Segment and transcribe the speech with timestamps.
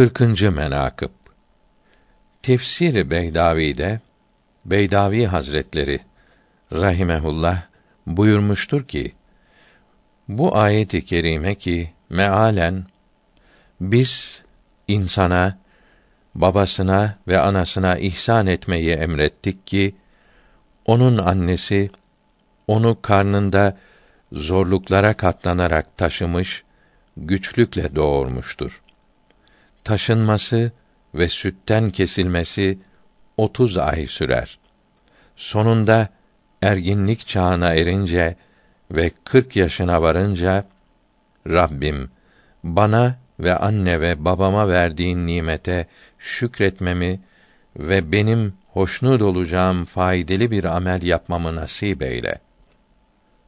[0.00, 0.42] 40.
[0.42, 1.10] menakıb
[2.42, 4.00] Tefsir Beydavi'de
[4.64, 6.00] Beydavi Hazretleri
[6.72, 7.62] rahimehullah
[8.06, 9.12] buyurmuştur ki
[10.28, 12.84] bu ayeti kerime ki mealen
[13.80, 14.42] biz
[14.88, 15.58] insana
[16.34, 19.94] babasına ve anasına ihsan etmeyi emrettik ki
[20.84, 21.90] onun annesi
[22.66, 23.76] onu karnında
[24.32, 26.64] zorluklara katlanarak taşımış,
[27.16, 28.82] güçlükle doğurmuştur.
[29.84, 30.72] Taşınması
[31.14, 32.78] ve sütten kesilmesi
[33.36, 34.58] otuz ay sürer.
[35.36, 36.08] Sonunda
[36.62, 38.36] erginlik çağına erince
[38.90, 40.64] ve kırk yaşına varınca
[41.46, 42.10] Rabbim
[42.64, 45.86] bana ve anne ve babama verdiğin nimete
[46.18, 47.20] şükretmemi
[47.76, 52.40] ve benim hoşnut olacağım faydalı bir amel yapmamı nasip eyle.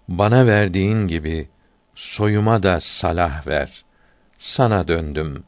[0.09, 1.48] Bana verdiğin gibi
[1.95, 3.84] soyuma da salah ver.
[4.39, 5.45] Sana döndüm.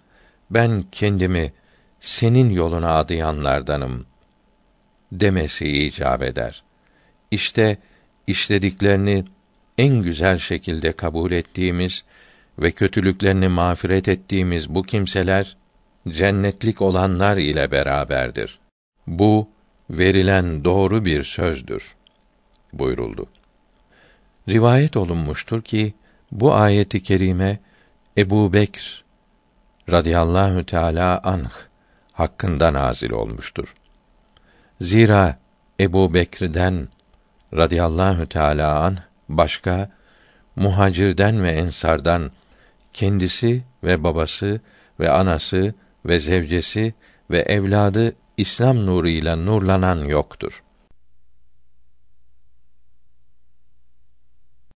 [0.51, 1.53] Ben kendimi
[2.01, 4.07] senin yoluna adayanlardanım
[5.13, 6.63] demesi icap eder.
[7.31, 7.77] İşte
[8.27, 9.25] işlediklerini
[9.79, 12.05] en güzel şekilde kabul ettiğimiz
[12.59, 15.57] ve kötülüklerini mağfiret ettiğimiz bu kimseler
[16.09, 18.59] cennetlik olanlar ile beraberdir.
[19.07, 19.49] Bu
[19.91, 21.95] verilen doğru bir sözdür
[22.73, 23.27] buyuruldu.
[24.49, 25.95] Rivayet olunmuştur ki
[26.33, 27.59] bu ayeti kerime
[28.19, 29.04] Ebu Bekr
[29.93, 31.51] radıyallahu teala anh
[32.13, 33.75] hakkında nazil olmuştur.
[34.81, 35.39] Zira
[35.81, 36.89] Ebu Bekr'den
[37.55, 39.91] radıyallahu teala an başka
[40.57, 42.31] muhacirden ve ensardan
[42.93, 44.61] kendisi ve babası
[45.01, 45.75] ve anası
[46.07, 46.95] ve zevcesi
[47.31, 50.64] ve evladı İslam nuruyla nurlanan yoktur.